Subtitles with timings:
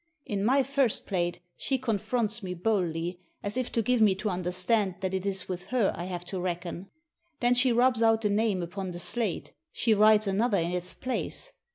[0.25, 4.95] In my first plate she confronts me boldly, as if to give me to understand
[5.01, 6.89] that it is with her I have to reckon.
[7.39, 11.51] Then she rubs out the name upon the slate, she writes another in its place.